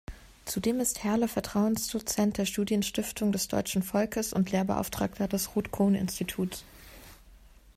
Zudem 0.45 0.79
ist 0.79 1.03
Härle 1.03 1.27
Vertrauensdozent 1.27 2.39
der 2.39 2.47
Studienstiftung 2.47 3.31
des 3.31 3.47
deutschen 3.49 3.83
Volkes 3.83 4.33
und 4.33 4.51
Lehrbeauftragter 4.51 5.27
des 5.27 5.55
Ruth-Cohn-Instituts. 5.55 6.65